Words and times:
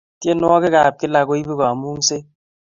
tienwokik 0.21 0.75
ap 0.85 0.95
kila 0.99 1.21
koibu 1.27 1.53
kamungset 1.59 2.23